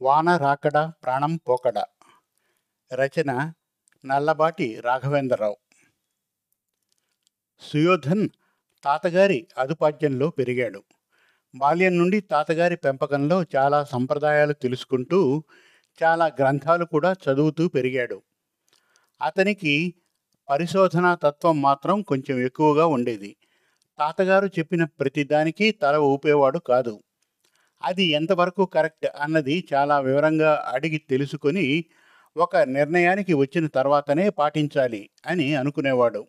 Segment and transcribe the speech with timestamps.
[0.00, 1.78] వాన రాకడ ప్రాణం పోకడ?
[2.94, 3.52] రచన
[4.04, 5.56] నల్లబాటి రాఘవేంద్రరావు.
[7.60, 8.28] సుయోధన్
[8.84, 10.82] తాతగారి అదుపాద్యంలో పెరిగాడు.
[11.54, 15.44] బాల్యం నుండి తాతగారి పెంపకంలో చాలా సంప్రదాయాలు తెలుసుకుంటూ
[16.02, 18.22] చాలా గ్రంథాలు కూడా చదువుతూ పెరిగాడు.
[19.22, 19.94] అతనికి
[20.50, 23.36] పరిశోధనా తత్వం మాత్రం కొంచెం ఎక్కువగా ఉండేది.
[23.98, 27.02] తాతగారు చెప్పిన ప్రతిదానికి తల ఊపేవాడు కాదు.
[27.82, 31.84] అది ఎంతవరకు కరెక్ట్ అన్నది చాలా వివరంగా అడిగి తెలుసుకొని
[32.36, 36.26] ఒక నిర్ణయానికి వచ్చిన తర్వాతనే పాటించాలి అని అనుకునేవాడు.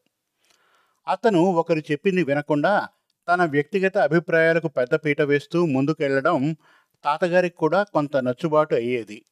[1.08, 2.88] అతను ఒకరు చెప్పింది వినకుండా
[3.28, 6.56] తన వ్యక్తిగత అభిప్రాయాలకు పెద్దపీట వేస్తూ ముందుకెళ్ళడం
[7.04, 9.26] తాతగారికి కూడా కొంత నచ్చుబాటు అయ్యేది.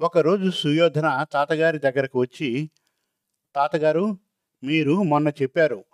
[0.00, 2.70] ఒకరోజు సుయోధన తాతగారి దగ్గరకు వచ్చి
[3.54, 4.18] తాతగారు
[4.62, 5.84] మీరు మొన్న చెప్పారు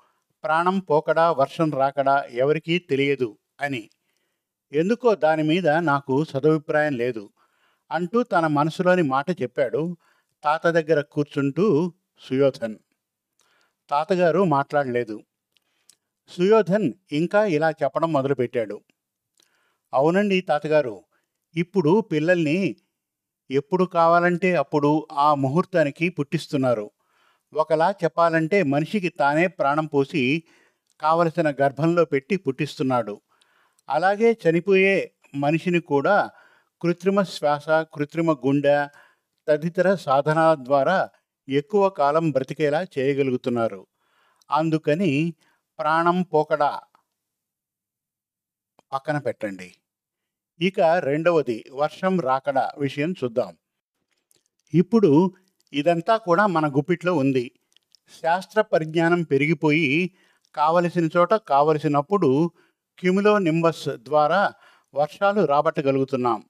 [0.45, 3.91] ప్రాణం పోకడా వర్షం రాకడా ఎవరికీ తెలియదు అని.
[4.73, 7.30] ఎందుకో దాని మీద నాకు సదభిప్రాయం లేదు
[7.90, 9.96] అంటూ తన మనసులోని మాట చెప్పాడు
[10.45, 12.77] తాత దగ్గర కూర్చుంటూ సుయోధన్.
[13.90, 15.16] తాతగారు మాట్లాడలేదు.
[16.30, 18.77] సుయోధన్ ఇంకా ఇలా చెప్పడం మొదలుపెట్టాడు.
[19.93, 21.05] అవునండి తాతగారు
[21.57, 22.77] ఇప్పుడు పిల్లల్ని
[23.51, 26.90] ఎప్పుడు కావాలంటే అప్పుడు ఆ ముహూర్తానికి పుట్టిస్తున్నారు.
[27.52, 30.45] ఒకలా చెప్పాలంటే మనిషికి తానే ప్రాణం పోసి
[31.01, 33.21] కావలసిన గర్భంలో పెట్టి పుట్టిస్తున్నాడు.
[33.91, 34.95] అలాగే చనిపోయే
[35.35, 36.16] మనిషిని కూడా
[36.83, 38.77] కృత్రిమ శ్వాస కృత్రిమ గుండె
[39.49, 41.09] తదితర సాధనాల ద్వారా
[41.49, 43.87] ఎక్కువ కాలం బ్రతికేలా చేయగలుగుతున్నారు.
[44.51, 45.13] అందుకని
[45.79, 46.80] ప్రాణం పోకడా
[48.93, 49.74] పక్కన పెట్టండి.
[50.61, 53.52] ఇక రెండవది వర్షం రాకడా విషయం చూద్దాం.
[54.74, 55.33] ఇప్పుడు
[55.73, 57.51] ఇదంతా కూడా మన గుప్పిట్లో ఉంది.
[58.23, 60.11] శాస్త్ర పరిజ్ఞానం పెరిగిపోయి
[60.55, 62.30] కావలసిన చోట కావలసినప్పుడు
[63.01, 64.53] క్యూములో నింబస్ ద్వారా
[64.94, 66.44] వర్షాలు రాబట్టగలుగుతున్నాం.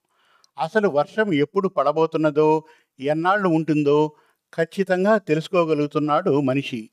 [0.59, 2.65] అసలు వర్షం ఎప్పుడు పడబోతున్నదో
[3.01, 4.13] ఎన్నాళ్ళు ఉంటుందో
[4.55, 6.91] ఖచ్చితంగా తెలుసుకోగలుగుతున్నాడు మనిషి.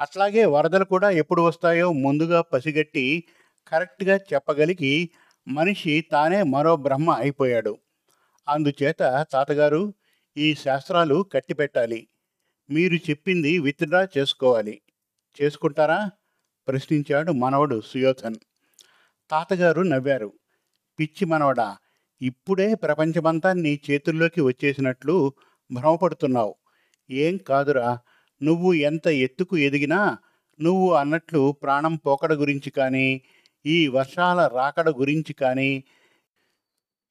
[0.00, 3.24] అట్లాగే వరదలు కూడా ఎప్పుడు వస్తాయో ముందుగా పసిగట్టి
[3.68, 5.10] కరెక్ట్గా చెప్పగలిగి
[5.48, 7.78] మనిషి తానే మరో బ్రహ్మ అయిపోయాడు.
[8.48, 9.94] అందుచేత తాతగారు
[10.36, 12.08] ఈ శాస్త్రాలు కట్టిపెట్టాలి.
[12.70, 14.80] మీరు చెప్పింది విత్డ్రా చేసుకోవాలి.
[15.42, 16.10] చేసుకుంటారా?
[16.68, 18.36] ప్రశ్నించాడు మనవడు సుయోధన్.
[19.30, 20.32] తాతగారు నవ్వారు.
[20.98, 21.76] పిచ్చి మనవడా
[22.20, 25.32] ఇప్పుడే ప్రపంచమంతా నీ చేతుల్లోకి వచ్చేసినట్లు
[25.72, 26.54] భ్రమపడుతున్నావు.
[27.10, 27.98] ఏం కాదురా
[28.42, 30.00] నువ్వు ఎంత ఎత్తుకు ఎదిగినా
[30.60, 33.22] నువ్వు అన్నట్లు ప్రాణం పోకడ గురించి కానీ
[33.64, 35.84] ఈ వర్షాల రాకడ గురించి కానీ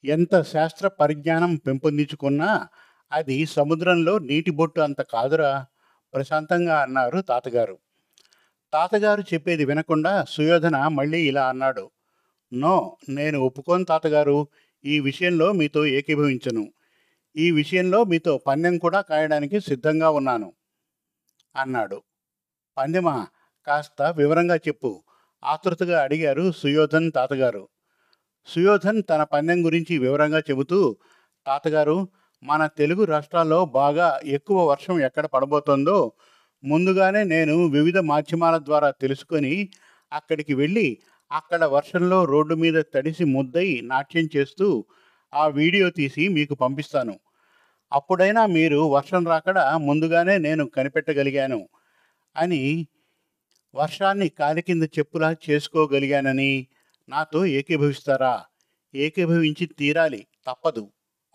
[0.04, 2.68] ఎంత శాస్త్ర పరిజ్ఞానం పెంపొందించుకున్నా
[3.12, 5.66] అది సముద్రంలో నీటి బొట్టు అంత కాదురా
[6.14, 7.78] ప్రశాంతంగా అన్నారు తాతగారు.
[8.74, 11.86] తాతగారు చెప్పేది వినకుండా సుయోధన మళ్ళీ ఇలా అన్నాడు.
[12.52, 14.48] నో నేను ఒప్పుకోను తాతగారు.
[14.86, 16.72] ఈ విషయంలో మీతో ఏకీభవించను.
[17.36, 20.54] ఈ విషయంలో మీతో పందెం కూడా కాయడానికి సిద్ధంగా ఉన్నాను
[21.56, 22.02] అన్నాడు.
[22.78, 23.28] పందెమా
[23.68, 25.04] కాస్త వివరంగా చెప్పు
[25.44, 27.70] ఆతృతగా అడిగారు సుయోధన్ తాతగారు.
[28.48, 30.98] సుయోధన్ తన పందెం గురించి వివరంగా చెబుతూ
[31.46, 32.08] తాతగారు
[32.44, 36.12] మన తెలుగు రాష్ట్రాల్లో బాగా ఎక్కువ వర్షం ఎక్కడ పడబోతోందో
[36.64, 39.70] ముందుగానే నేను వివిధ మాధ్యమాల ద్వారా తెలుసుకొని
[40.12, 40.88] అక్కడికి వెళ్ళి
[41.32, 44.86] అక్కడ వర్షంలో రోడ్డు మీద తడిసి ముద్దయి నాట్యం చేస్తూ
[45.34, 47.16] ఆ వీడియో తీసి మీకు పంపిస్తాను.
[47.92, 51.70] అప్పుడైనా మీరు వర్షం రాకడా ముందుగానే నేను కనిపెట్టగలిగాను
[52.36, 52.88] అని
[53.76, 56.52] వర్షాన్ని కాలి కింద చెప్పులా చేసుకోగలిగానని
[57.10, 58.36] నాతో ఏకీభవిస్తారా?
[58.94, 60.84] ఏకీభవించి తీరాలి తప్పదు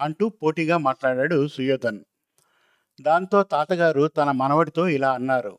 [0.01, 2.01] అంటూ పోటీగా మాట్లాడాడు సుయోధన్.
[3.01, 5.55] దాంతో తాతగారు తన మనవడితో ఇలా అన్నారు.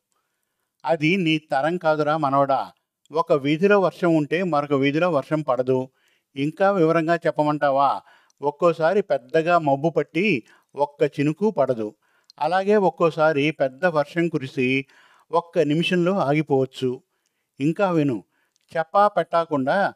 [0.86, 2.62] అది నీ తరం కాదురా మనవడా
[3.12, 5.90] ఒక వీధిలో వర్షం ఉంటే మరొక వీధిలో వర్షం పడదు.
[6.36, 8.02] ఇంకా వివరంగా చెప్పమంటావా?
[8.42, 10.44] ఒక్కోసారి పెద్దగా మబ్బు పట్టి
[10.76, 11.96] ఒక్క చినుకు పడదు.
[12.40, 14.86] అలాగే ఒక్కోసారి పెద్ద వర్షం కురిసి
[15.32, 17.02] ఒక్క నిమిషంలో ఆగిపోవచ్చు.
[17.60, 18.24] ఇంకా విను
[18.78, 19.94] చెప్పా పెట్టకుండా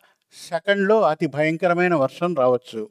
[0.49, 2.89] సెకండ్లో అతి భయంకరమైన వర్షం రావచ్చు.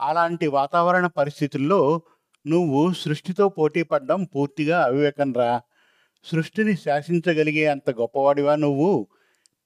[0.00, 2.02] అలాంటి వాతావరణ పరిస్థితుల్లో
[2.46, 5.60] నువ్వు సృష్టితో పోటీ పడడం పూర్తిగా అవివేకంరా.
[6.24, 9.08] సృష్టిని శాసించగలిగే అంత గొప్పవాడివా నువ్వు?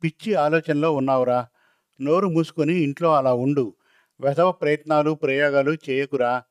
[0.03, 1.47] పిచ్చి ఆలోచనలో ఉన్నావురా.
[2.01, 3.75] నోరు మూసుకొని ఇంట్లో అలా ఉండు.
[4.21, 6.43] వెధవ ప్రయత్నాలు ప్రయోగాలు చేయకురా.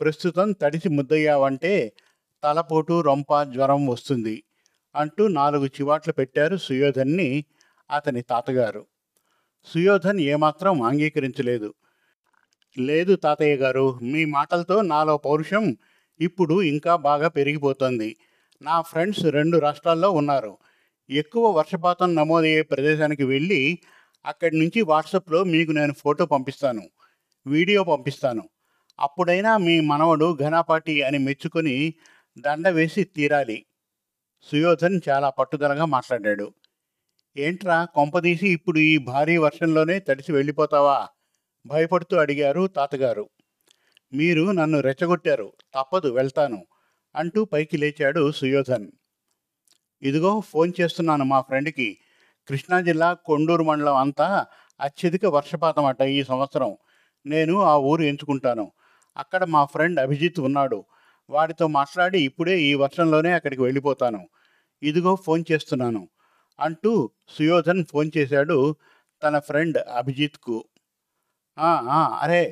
[0.00, 1.92] ప్రస్తుతం తడిసి ముద్దయ్యావంటే
[2.44, 4.42] తలపోటు రొంప జ్వరం వస్తుంది
[4.94, 7.44] అంటూ నాలుగు చివాట్లు పెట్టారు సుయోధన్ని
[7.90, 8.86] అతని తాతగారు.
[9.64, 11.74] సుయోధన్ ఏమాత్రం అంగీకరించలేదు.
[12.78, 15.76] లేదు తాతయ్య గారు మీ మాటలతో నాలో పౌరుషం
[16.20, 18.16] ఇప్పుడు ఇంకా బాగా పెరిగిపోతుంది.
[18.62, 20.58] నా ఫ్రెండ్స్ రెండు రాష్ట్రాల్లో ఉన్నారు.
[21.10, 23.78] ఎక్కువ వర్షపాతం నమోదయ్యే ప్రదేశానికి వెళ్ళి
[24.24, 26.84] అక్కడి నుంచి వాట్సాప్లో మీకు నేను ఫోటో పంపిస్తాను
[27.46, 28.48] వీడియో పంపిస్తాను.
[28.98, 31.94] అప్పుడైనా మీ మనవడు ఘనాపాటి అని మెచ్చుకొని
[32.36, 33.66] దండ వేసి తీరాలి.
[34.48, 36.46] సుయోధన్ చాలా పట్టుదలగా మాట్లాడాడు.
[37.36, 40.98] ఏంట్రా కొంపదీసి ఇప్పుడు ఈ భారీ వర్షంలోనే తడిసి వెళ్ళిపోతావా?
[41.66, 43.26] భయపడుతూ అడిగారు తాతగారు.
[44.12, 46.60] మీరు నన్ను రెచ్చగొట్టారు తప్పదు వెళ్తాను
[47.14, 48.88] అంటూ పైకి లేచాడు సుయోధన్.
[50.02, 51.88] ఇదిగో ఫోన్ చేస్తున్నాను మా ఫ్రెండ్కి.
[52.48, 54.28] కృష్ణా జిల్లా కొండూరు మండలం అంతా
[54.80, 56.76] అత్యధిక వర్షపాతం అట ఈ సంవత్సరం.
[57.26, 58.66] నేను ఆ ఊరు ఎంచుకుంటాను.
[59.16, 60.84] అక్కడ మా ఫ్రెండ్ అభిజిత్ ఉన్నాడు.
[61.30, 64.22] వాడితో మాట్లాడి ఇప్పుడే ఈ వర్షంలోనే అక్కడికి వెళ్ళిపోతాను.
[64.82, 66.02] ఇదిగో ఫోన్ చేస్తున్నాను
[66.60, 66.92] అంటూ
[67.36, 68.58] సుయోధన్ ఫోన్ చేశాడు
[69.22, 70.58] తన ఫ్రెండ్ అభిజిత్కు.
[72.22, 72.42] అరే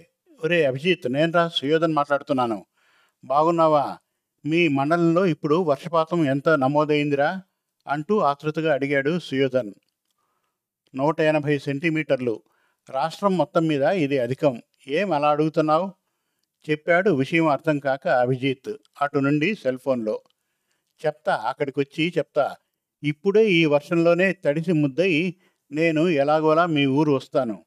[0.44, 2.58] ఒరే అభిజిత్ నేను రా సుయోధన్ మాట్లాడుతున్నాను.
[3.24, 3.84] బాగున్నావా?
[4.46, 7.42] మీ మండలంలో ఇప్పుడు వర్షపాతం ఎంత నమోదైందిరా?
[7.88, 9.72] అంటూ ఆతృతగా అడిగాడు సుయోధన్.
[10.94, 12.42] నూట ఎనభై సెంటీమీటర్లు.
[12.90, 14.62] రాష్ట్రం మొత్తం మీద ఇది అధికం.
[14.88, 15.92] ఏం అలా అడుగుతున్నావు?
[16.70, 18.72] చెప్పాడు విషయం అర్థం కాక అభిజిత్.
[19.02, 20.20] అటు నుండి సెల్ ఫోన్లో.
[21.06, 22.56] చెప్తా అక్కడికి వచ్చి చెప్తా.
[23.02, 25.36] ఇప్పుడే ఈ వర్షంలోనే తడిసి ముద్దయి
[25.72, 27.64] నేను ఎలాగోలా మీ ఊరు వస్తాను.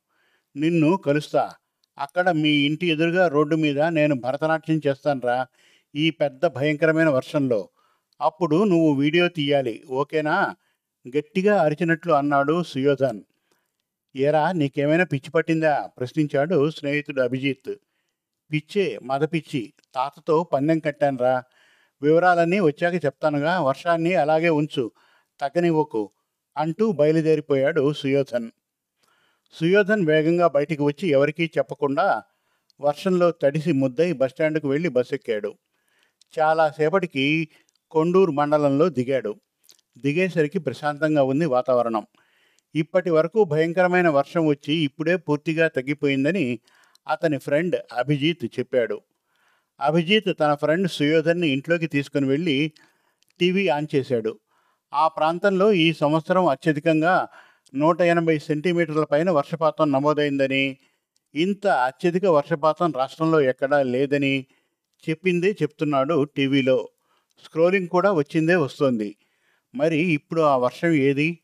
[0.56, 1.54] నిన్ను కలుస్తా.
[1.98, 5.48] అక్కడ మీ ఇంటి ఎదురుగా రోడ్డు మీద నేను భరతనాట్యం చేస్తానురా.
[5.96, 7.70] ఈ పెద్ద భయంకరమైన వర్షంలో
[8.22, 10.56] అప్పుడు నువ్వు వీడియో తీయాలి ఓకేనా?
[11.18, 13.22] గట్టిగా అరిచినట్లు అన్నాడు సుయోధన్.
[14.16, 15.90] ఏరా నీకేమైనా పిచ్చి పట్టిందా?
[15.98, 17.76] ప్రశ్నించాడు స్నేహితుడు అభిజిత్.
[18.52, 21.44] పిచ్చే మద పిచ్చి తాతతో పందెం కట్టానురా.
[22.02, 24.92] వివరాలన్నీ వచ్చాక చెప్తానుగా వర్షాన్ని అలాగే ఉంచు
[25.42, 26.10] తగ్గనివ్వకు
[26.58, 28.50] అంటూ బయలుదేరిపోయాడు సుయోధన్.
[29.54, 32.24] సుయోధన్ వేగంగా బయటికి వచ్చి ఎవరికీ చెప్పకుండా
[32.82, 35.52] వర్షంలో తడిసి ముద్దై బస్టాండ్కు వెళ్ళి బస్ ఎక్కాడు
[36.34, 37.50] చాలాసేపటికి
[37.92, 39.36] కొండూరు మండలంలో దిగాడు.
[39.98, 42.06] దిగేసరికి ప్రశాంతంగా ఉంది వాతావరణం.
[42.76, 46.60] ఇప్పటి వరకు భయంకరమైన వర్షం వచ్చి ఇప్పుడే పూర్తిగా తగ్గిపోయిందని
[47.08, 49.02] అతని ఫ్రెండ్ అభిజిత్ చెప్పాడు.
[49.80, 52.72] అభిజిత్ తన ఫ్రెండ్ సుయోధన్ని ఇంట్లోకి తీసుకుని వెళ్ళి
[53.40, 54.40] టీవీ ఆన్ చేశాడు.
[54.94, 57.28] ఆ ప్రాంతంలో ఈ సంవత్సరం అత్యధికంగా
[57.76, 60.78] నూట ఎనభై సెంటీమీటర్ల పైన వర్షపాతం నమోదైందని
[61.36, 64.48] ఇంత అత్యధిక వర్షపాతం రాష్ట్రంలో ఎక్కడా లేదని
[65.10, 66.90] చెప్పిందే చెప్తున్నాడు టీవీలో.
[67.46, 69.16] స్క్రోలింగ్ కూడా వచ్చిందే వస్తోంది.
[69.76, 71.40] మరి ఇప్పుడు ఆ వర్షం ఏది?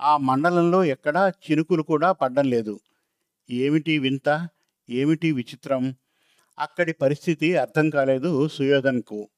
[0.00, 2.80] ఆ మండలంలో ఎక్కడా చినుకులు కూడా పడ్డం లేదు.
[3.50, 4.48] ఏమిటి వింత?
[4.90, 5.94] ఏమిటి విచిత్రం?
[6.58, 9.28] అక్కడి పరిస్థితి అర్థం కాలేదు సుయోధన్కు.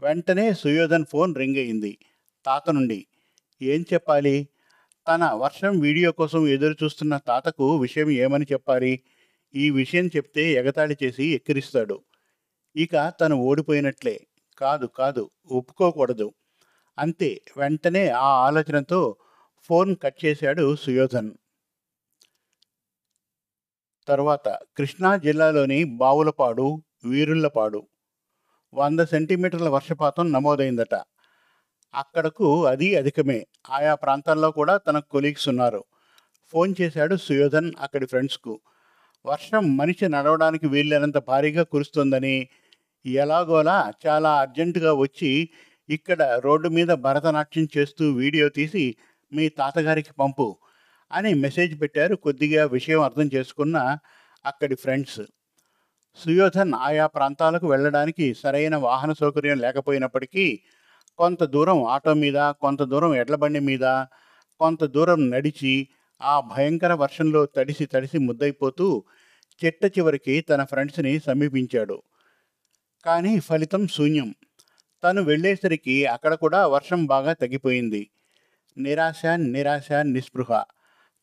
[0.00, 1.98] వెంటనే సుయోధన్ ఫోన్ రింగ్ అయింది.
[2.46, 3.06] తాత నుండి.
[3.62, 4.48] ఏం చెప్పాలి?
[5.08, 9.00] తన వర్షం వీడియో కోసం ఎదురు చూస్తున్న తాతకు విషయం ఏమని చెప్పాలి?
[9.54, 12.00] ఈ విషయం చెప్తే ఎగతాళి చేసి ఎక్కిరిస్తాడు.
[12.76, 14.14] ఇక తను ఓడిపోయినట్లే.
[14.58, 16.28] కాదు కాదు ఒప్పుకోకూడదు.
[16.98, 19.00] అంతే వెంటనే ఆ ఆలోచనతో
[19.68, 21.30] ఫోన్ కట్ చేశాడు సుయోధన్.
[24.08, 26.66] తర్వాత కృష్ణా జిల్లాలోని బావులపాడు
[27.04, 27.80] వీరుళ్ళపాడు
[28.74, 30.94] వంద సెంటీమీటర్ల వర్షపాతం నమోదైందట.
[31.94, 33.46] అక్కడకు అది అధికమే.
[33.70, 35.84] ఆయా ప్రాంతాల్లో కూడా తన కొలీగ్స్ ఉన్నారు.
[36.52, 38.54] ఫోన్ చేశాడు సుయోధన్ అక్కడి ఫ్రెండ్స్కు.
[39.26, 42.48] వర్షం మనిషి నడవడానికి వీల్లేనంత భారీగా కురుస్తుందని
[43.06, 45.50] ఎలాగోలా చాలా అర్జెంటుగా వచ్చి
[45.88, 48.96] ఇక్కడ రోడ్డు మీద భరతనాట్యం చేస్తూ వీడియో తీసి
[49.32, 50.56] మీ తాతగారికి పంపు
[51.12, 52.14] అని మెసేజ్ పెట్టారు.
[52.16, 53.98] కొద్దిగా విషయం అర్థం చేసుకున్న
[54.46, 55.20] అక్కడి ఫ్రెండ్స్.
[56.16, 60.60] సుయోధన్ ఆయా ప్రాంతాలకు వెళ్ళడానికి సరైన వాహన సౌకర్యం లేకపోయినప్పటికీ
[61.18, 64.06] కొంత దూరం ఆటో మీద కొంత దూరం ఎడ్లబండి మీద
[64.60, 65.88] కొంత దూరం నడిచి
[66.22, 69.04] ఆ భయంకర వర్షంలో తడిసి తడిసి ముద్దైపోతూ
[69.64, 72.02] చిట్ట చివరికి తన ఫ్రెండ్స్ని సమీపించాడు.
[73.04, 74.34] కానీ ఫలితం శూన్యం.
[75.04, 78.10] తను వెళ్ళేసరికి అక్కడ కూడా వర్షం బాగా తగ్గిపోయింది.
[78.78, 80.62] నిరాశ నిరాశ నిస్పృహ.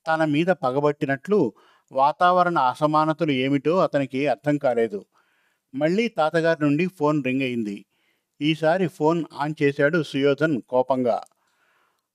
[0.07, 1.53] తన మీద పగబట్టినట్లు
[1.91, 5.05] వాతావరణ అసమానతలు ఏమిటో అతనికి అర్థం కాలేదు.
[5.75, 7.85] మళ్ళీ తాతగారి నుండి ఫోన్ రింగ్ అయింది.
[8.41, 11.21] ఈసారి ఫోన్ ఆన్ చేశాడు సుయోధన్ కోపంగా.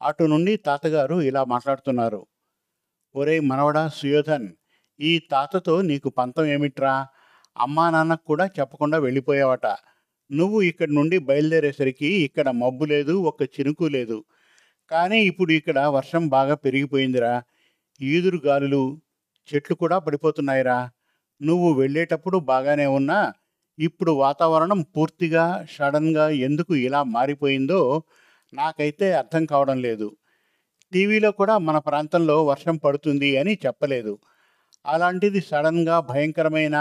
[0.03, 2.27] అటు నుండి తాతగారు ఇలా మాట్లాడుతున్నారు.
[3.17, 4.49] ఒరేయ్ మనవడా సుయోధన్
[5.01, 7.07] ఈ తాతతో నీకు పంతం ఏమిట్రా?
[7.57, 9.67] అమ్మా నాన్నకు కూడా చెప్పకుండా వెళ్ళిపోయావట.
[10.31, 14.19] నువ్వు ఇక్కడి నుండి బయలుదేరేసరికి ఇక్కడ మబ్బు లేదు ఒక్క చినుకు లేదు.
[14.91, 17.43] కానీ ఇప్పుడు ఇక్కడ వర్షం బాగా పెరిగిపోయిందిరా.
[18.01, 18.83] ఈదురు గాలులు
[19.49, 20.91] చెట్లు కూడా పడిపోతున్నాయిరా.
[21.43, 23.33] నువ్వు వెళ్ళేటప్పుడు బాగానే ఉన్నా
[23.79, 27.81] ఇప్పుడు వాతావరణం పూర్తిగా సడన్గా ఎందుకు ఇలా మారిపోయిందో
[28.53, 30.09] నాకైతే అర్థం కావడం లేదు.
[30.93, 34.19] టీవీలో కూడా మన ప్రాంతంలో వర్షం పడుతుంది అని చెప్పలేదు.
[34.85, 36.77] అలాంటిది సడన్గా భయంకరమైన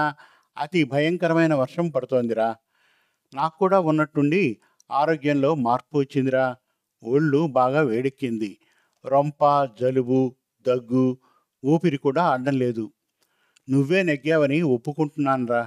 [0.58, 2.56] అతి భయంకరమైన వర్షం పడుతోందిరా.
[3.34, 4.44] నాకు కూడా ఉన్నట్టుండి
[4.90, 6.46] ఆరోగ్యంలో మార్పు వచ్చిందిరా.
[7.04, 8.52] ఒళ్ళు బాగా వేడెక్కింది.
[9.06, 9.42] రొంప
[9.82, 10.22] జలుబు
[10.66, 11.06] దగ్గు
[11.64, 12.86] ఊపిరి కూడా ఆడడం లేదు.
[13.68, 15.64] నువ్వే నెగ్గావని ఒప్పుకుంటున్నానురా.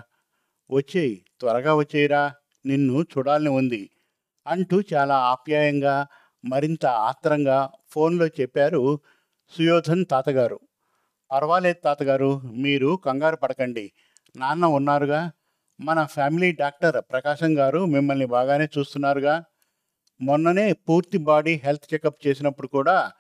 [0.70, 2.22] వచ్చేయి త్వరగా వచ్చేయిరా.
[2.66, 3.82] నిన్ను చూడాలని ఉంది
[4.46, 5.96] అంటూ చాలా ఆప్యాయంగా
[6.44, 7.58] మరింత ఆత్రంగా
[7.90, 8.82] ఫోన్లో చెప్పారు
[9.52, 10.58] సుయోధన్ తాతగారు.
[11.30, 12.30] పర్వాలేదు తాతగారు
[12.64, 13.86] మీరు కంగారు పడకండి.
[14.38, 15.30] నాన్న ఉన్నారుగా.
[15.80, 19.44] మన ఫ్యామిలీ డాక్టర్ ప్రకాశం గారు మిమ్మల్ని బాగానే చూస్తున్నారుగా.
[20.20, 23.12] మొన్ననే పూర్తి బాడీ హెల్త్ చెకప్ చేసినప్పుడు కూడా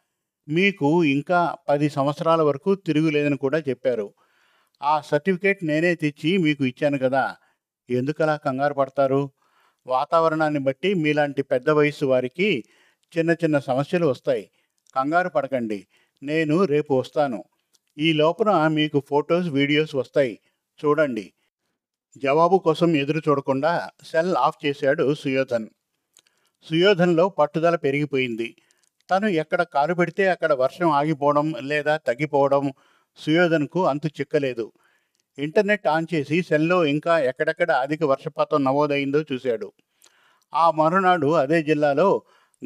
[0.48, 4.14] మీకు ఇంకా పది సంవత్సరాల వరకు తిరుగులేదని కూడా చెప్పారు.
[4.82, 7.36] ఆ సర్టిఫికేట్ నేనే తెచ్చి మీకు ఇచ్చాను కదా.
[7.90, 9.30] ఎందుకలా కంగారు పడతారు?
[9.86, 12.64] వాతావరణాన్ని బట్టి మీలాంటి పెద్ద వయసు వారికి
[13.18, 14.50] చిన్న చిన్న సమస్యలు వస్తాయి.
[14.96, 15.86] కంగారు పడకండి.
[16.22, 17.44] నేను రేపు వస్తాను.
[17.98, 20.38] ఈ లోపల మీకు ఫొటోస్ వీడియోస్ వస్తాయి.
[20.84, 21.32] చూడండి.
[22.16, 25.68] జవాబు కోసం ఎదురు చూడకుండా సెల్ ఆఫ్ చేశాడు సుయోధన్.
[26.66, 28.56] సుయోధన్లో పట్టుదల పెరిగిపోయింది.
[29.10, 32.72] తను ఎక్కడ కాలు పెడితే అక్కడ వర్షం ఆగిపోవడం లేదా తగ్గిపోవడం
[33.18, 34.72] సుయోధన్కు అంతు చిక్కలేదు.
[35.38, 39.72] ఇంటర్నెట్ ఆన్ చేసి సెల్లో ఇంకా ఎక్కడెక్కడ అధిక వర్షపాతం నమోదైందో చూశాడు.
[40.54, 42.22] ఆ మరునాడు అదే జిల్లాలో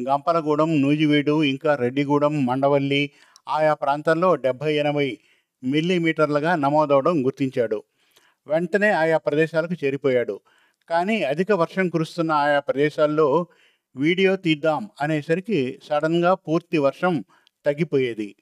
[0.07, 3.11] గంపలగూడెం నూజివీడు ఇంకా రెడ్డిగూడెం మండవల్లి
[3.49, 5.17] ఆయా ప్రాంతాల్లో డెబ్భై ఎనభై
[5.63, 7.83] మిల్లీమీటర్లుగా నమోదవడం గుర్తించాడు.
[8.47, 10.39] వెంటనే ఆయా ప్రదేశాలకు చేరిపోయాడు.
[10.89, 13.47] కానీ అధిక వర్షం కురుస్తున్న ఆయా ప్రదేశాల్లో
[13.95, 17.23] వీడియో తీద్దాం అనేసరికి సడన్గా పూర్తి వర్షం
[17.65, 18.35] తగ్గిపోయేది.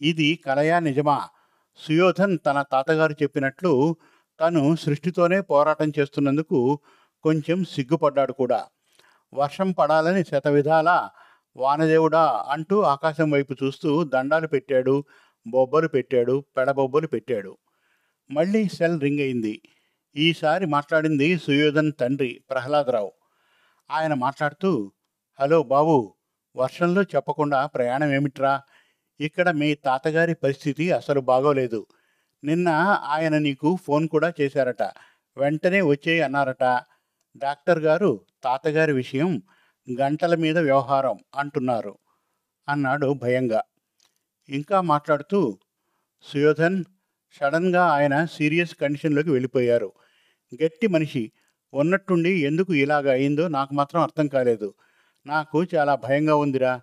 [0.00, 1.28] ఇది కలయా నిజమా?
[1.76, 3.96] సుయోధన్ తన తాతగారు చెప్పినట్లు
[4.40, 6.78] తను సృష్టితోనే పోరాటం చేస్తున్నందుకు
[7.22, 8.64] కొంచెం సిగ్గుపడ్డాడు కూడా.
[9.34, 11.08] వర్షం పడాలని శతవిధాల
[11.56, 15.04] వానదేవుడా అంటూ ఆకాశం వైపు చూస్తూ దండాలు పెట్టాడు
[15.46, 17.58] బొబ్బలు పెట్టాడు పెడబొబ్బలు పెట్టాడు.
[18.30, 19.62] మళ్ళీ సెల్ రింగ్ అయింది.
[20.16, 23.12] ఈసారి మాట్లాడింది సుయోధన్ తండ్రి ప్రహ్లాదరావు.
[23.90, 24.92] ఆయన మాట్లాడుతూ
[25.40, 26.14] హలో బాబు
[26.56, 28.62] వర్షంలో చెప్పకుండా ప్రయాణం ఏమిట్రా?
[29.20, 31.86] ఇక్కడ మీ తాతగారి పరిస్థితి అసలు బాగోలేదు.
[32.44, 32.68] నిన్న
[33.08, 34.82] ఆయన నీకు ఫోన్ కూడా చేశారట.
[35.36, 36.64] వెంటనే వచ్చేయి అన్నారట.
[37.36, 39.42] డాక్టర్ గారు తాతగారి విషయం
[40.00, 41.98] గంటల మీద వ్యవహారం అంటున్నారు
[42.68, 43.62] అన్నాడు భయంగా.
[44.48, 45.58] ఇంకా మాట్లాడుతూ
[46.22, 46.84] సుయోధన్
[47.40, 49.92] సడన్గా ఆయన సీరియస్ కండిషన్లోకి వెళ్ళిపోయారు.
[50.64, 51.32] గట్టి మనిషి.
[51.74, 54.74] ఉన్నట్టుండి ఎందుకు ఇలాగ అయిందో నాకు మాత్రం అర్థం కాలేదు.
[55.26, 56.80] నాకు చాలా భయంగా ఉందిరా.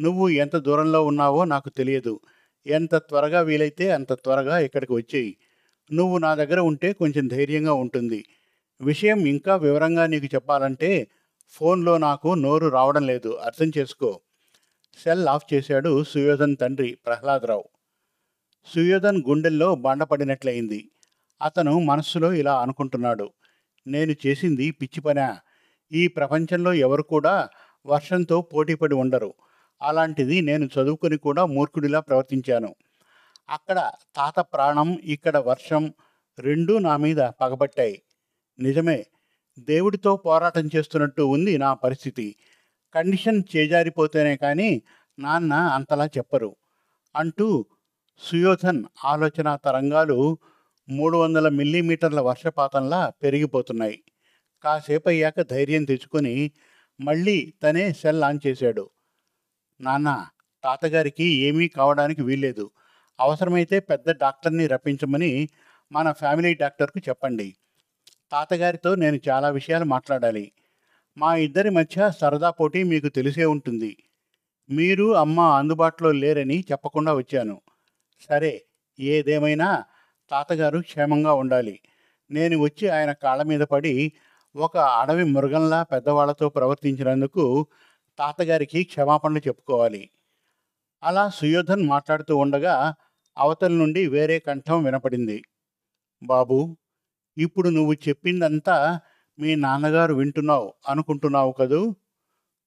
[0.00, 2.20] నువ్వు ఎంత దూరంలో ఉన్నావో నాకు తెలియదు.
[2.66, 5.36] ఎంత త్వరగా వీలైతే అంత త్వరగా ఇక్కడికి వచ్చేయి.
[5.92, 8.24] నువ్వు నా దగ్గర ఉంటే కొంచెం ధైర్యంగా ఉంటుంది.
[8.80, 11.08] విషయం ఇంకా వివరంగా నీకు చెప్పాలంటే
[11.50, 13.28] ఫోన్లో నాకు నోరు రావడం లేదు.
[13.28, 14.20] అర్థం చేసుకో.
[15.04, 17.64] సెల్ ఆఫ్ చేశాడు సుయోధన్ తండ్రి ప్రహ్లాదరావు.
[18.66, 20.90] సుయోధన్ గుండెల్లో బండపడినట్లయింది.
[21.42, 23.30] అతను మనస్సులో ఇలా అనుకుంటున్నాడు.
[23.86, 25.38] నేను చేసింది పిచ్చి పనా?
[25.92, 27.48] ఈ ప్రపంచంలో ఎవరు కూడా
[27.86, 29.34] వర్షంతో పోటీపడి ఉండరు.
[29.82, 32.74] అలాంటిది నేను చదువుకొని కూడా మూర్ఖుడిలా ప్రవర్తించాను.
[33.48, 35.92] అక్కడ తాత ప్రాణం ఇక్కడ వర్షం
[36.38, 38.02] రెండూ నా మీద పగబట్టాయి.
[38.58, 39.04] నిజమే
[39.58, 42.36] దేవుడితో పోరాటం చేస్తున్నట్టు ఉంది నా పరిస్థితి.
[42.94, 44.82] కండిషన్ చేజారిపోతేనే కానీ
[45.18, 46.56] నాన్న అంతలా చెప్పరు.
[47.16, 47.64] అంటూ
[48.18, 50.38] సుయోధన్ ఆలోచన తరంగాలు
[50.88, 54.04] మూడు వందల మిల్లీమీటర్ల వర్షపాతంలా పెరిగిపోతున్నాయి.
[54.62, 56.50] కాసేపు అయ్యాక ధైర్యం తెచ్చుకొని
[57.00, 58.90] మళ్ళీ తనే సెల్ ఆన్ చేశాడు.
[59.80, 60.26] నాన్న
[60.64, 62.70] తాతగారికి ఏమీ కావడానికి వీల్లేదు.
[63.20, 65.48] అవసరమైతే పెద్ద డాక్టర్ని రప్పించమని
[65.92, 67.56] మన ఫ్యామిలీ డాక్టర్కు చెప్పండి.
[68.32, 70.52] తాతగారితో నేను చాలా విషయాలు మాట్లాడాలి.
[71.18, 73.96] మా ఇద్దరి మధ్య సరదా పోటీ మీకు తెలిసే ఉంటుంది.
[74.70, 77.60] మీరు అమ్మ అందుబాటులో లేరని చెప్పకుండా వచ్చాను.
[78.20, 78.52] సరే
[78.98, 79.68] ఏదేమైనా
[80.30, 81.74] తాతగారు క్షేమంగా ఉండాలి.
[82.30, 83.94] నేను వచ్చి ఆయన కాళ్ళ మీద పడి
[84.54, 87.44] ఒక అడవి మృగంలా పెద్దవాళ్ళతో ప్రవర్తించినందుకు
[88.18, 90.02] తాతగారికి క్షమాపణలు చెప్పుకోవాలి.
[91.02, 92.74] అలా సుయోధన్ మాట్లాడుతూ ఉండగా
[93.36, 95.38] అవతల నుండి వేరే కంఠం వినపడింది.
[96.22, 96.58] బాబు
[97.36, 98.76] ఇప్పుడు నువ్వు చెప్పిందంతా
[99.38, 101.80] మీ నాన్నగారు వింటున్నావు అనుకుంటున్నావు కదూ?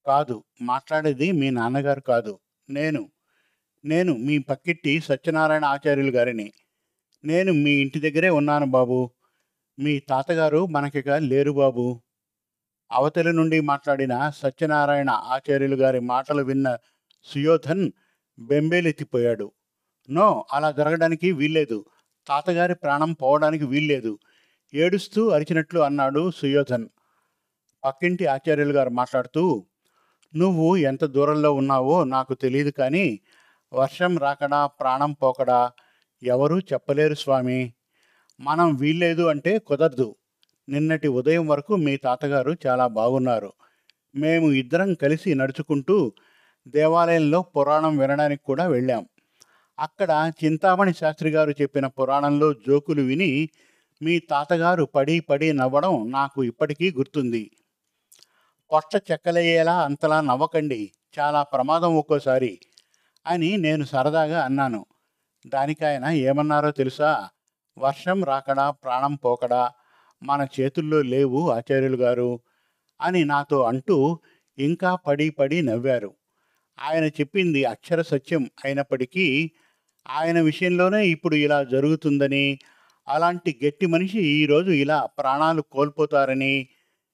[0.06, 2.34] కాదు మాట్లాడేది మీ నాన్నగారు కాదు
[2.70, 3.04] నేను.
[3.88, 6.52] నేను మీ పక్కిట్టి సత్యనారాయణ ఆచార్యులు గారిని.
[7.26, 9.12] నేను మీ ఇంటి దగ్గరే ఉన్నాను బాబు.
[9.80, 12.02] మీ తాతగారు మనకిక లేరు బాబు.
[12.92, 16.78] అవతలి నుండి మాట్లాడిన సత్యనారాయణ ఆచార్యులు గారి మాటలు విన్న
[17.24, 17.92] సుయోధన్
[18.40, 19.52] బెంబేలెత్తిపోయాడు.
[20.10, 21.86] నో అలా జరగడానికి వీల్లేదు.
[22.28, 24.20] తాతగారి ప్రాణం పోవడానికి వీల్లేదు.
[24.74, 26.88] ఏడుస్తూ అరిచినట్లు అన్నాడు సుయోధన్.
[27.86, 29.66] పక్కింటి ఆచార్యులు గారు మాట్లాడుతూ
[30.36, 33.20] నువ్వు ఎంత దూరంలో ఉన్నావో నాకు తెలియదు కానీ
[33.74, 35.72] వర్షం రాకడా ప్రాణం పోకడా
[36.24, 37.74] ఎవరూ చెప్పలేరు స్వామి.
[38.40, 40.16] మనం వీల్లేదు అంటే కుదరదు.
[40.70, 43.54] నిన్నటి ఉదయం వరకు మీ తాతగారు చాలా బాగున్నారు.
[44.16, 46.14] మేము ఇద్దరం కలిసి నడుచుకుంటూ
[46.68, 49.08] దేవాలయంలో పురాణం వినడానికి కూడా వెళ్ళాం.
[49.80, 53.50] అక్కడ చింతామణి శాస్త్రి గారు చెప్పిన పురాణంలో జోకులు విని
[54.02, 57.52] మీ తాతగారు పడి పడి నవ్వడం నాకు ఇప్పటికీ గుర్తుంది.
[58.72, 60.92] పొట్ట చెక్కలయ్యేలా అంతలా నవ్వకండి.
[61.20, 62.60] చాలా ప్రమాదం ఒక్కోసారి.
[63.28, 64.86] అని నేను సరదాగా అన్నాను.
[65.48, 67.30] దానికి ఆయన ఏమన్నారో తెలుసా?
[67.78, 69.72] వర్షం రాకడా ప్రాణం పోకడా
[70.24, 72.40] మన చేతుల్లో లేవు ఆచార్యులు గారు
[73.02, 74.20] అని నాతో అంటూ
[74.58, 76.14] ఇంకా పడి పడి నవ్వారు.
[76.80, 79.52] ఆయన చెప్పింది అక్షర సత్యం అయినప్పటికీ
[80.10, 82.60] ఆయన విషయంలోనే ఇప్పుడు ఇలా జరుగుతుందని
[83.08, 86.68] అలాంటి గట్టి మనిషి ఈరోజు ఇలా ప్రాణాలు కోల్పోతారని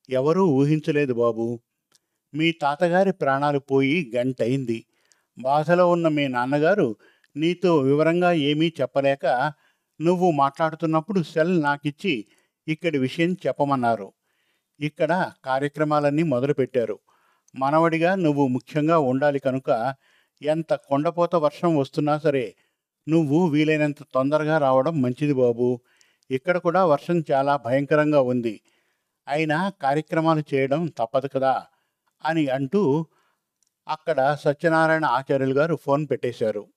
[0.10, 1.60] ఎవరూ ఊహించలేదు బాబు.
[2.34, 4.86] మీ తాతగారి ప్రాణాలు పోయి గంటయింది.
[5.38, 6.96] బాధలో ఉన్న మీ నాన్నగారు
[7.36, 9.54] నీతో వివరంగా ఏమీ చెప్పలేక
[10.02, 12.26] నువ్వు మాట్లాడుతున్నప్పుడు సెల్ నాకిచ్చి
[12.68, 14.14] ఇక్కడి విషయం చెప్పమన్నారు.
[14.80, 17.00] ఇక్కడ కార్యక్రమాలన్నీ మొదలుపెట్టారు.
[17.56, 19.94] మనవడిగా నువ్వు ముఖ్యంగా ఉండాలి కనుక
[20.42, 22.56] ఎంత కొండపోత వర్షం వస్తున్నా సరే
[23.10, 25.80] నువ్వు వీలైనంత తొందరగా రావడం మంచిది బాబు.
[26.32, 28.62] ఇక్కడ కూడా వర్షం చాలా భయంకరంగా ఉంది.
[29.28, 31.66] అయినా కార్యక్రమాలు చేయడం తప్పదు కదా
[32.26, 33.06] అని అంటూ
[33.88, 36.68] అక్కడ సత్యనారాయణ ఆచార్యులు గారు ఫోన్ పెట్టేశారు.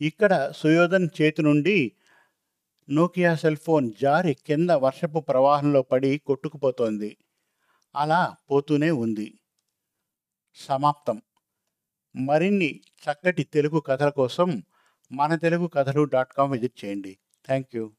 [0.00, 1.92] ఇక్కడ సుయోధన్ చేతి నుండి
[2.90, 7.16] నోకియా సెల్ ఫోన్ జారి కింద వర్షపు ప్రవాహంలో పడి కొట్టుకుపోతోంది.
[7.96, 9.40] అలా పోతూనే ఉంది.
[10.54, 11.22] సమాప్తం.
[12.16, 14.62] మరిన్ని చక్కటి తెలుగు కథల కోసం
[15.12, 17.18] మన తెలుగు కథలు డాట్ కామ్ విజిట్ చేయండి.
[17.46, 17.92] Thank you